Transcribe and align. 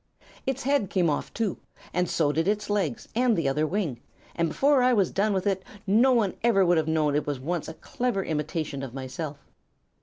Its 0.47 0.63
head 0.63 0.89
came 0.89 1.11
off, 1.11 1.31
too, 1.31 1.59
and 1.93 2.09
so 2.09 2.31
did 2.31 2.47
its 2.47 2.71
legs 2.71 3.07
and 3.13 3.37
the 3.37 3.47
other 3.47 3.67
wing, 3.67 3.99
and 4.35 4.49
before 4.49 4.81
I 4.81 4.93
was 4.93 5.11
done 5.11 5.31
with 5.31 5.45
it 5.45 5.61
no 5.85 6.11
one 6.11 6.33
ever 6.41 6.65
would 6.65 6.77
have 6.77 6.87
known 6.87 7.13
it 7.15 7.27
was 7.27 7.39
once 7.39 7.67
a 7.67 7.75
clever 7.75 8.23
imitation 8.23 8.81
of 8.81 8.95
myself. 8.95 9.37